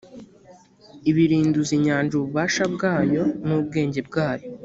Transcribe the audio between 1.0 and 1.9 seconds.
ibirinduza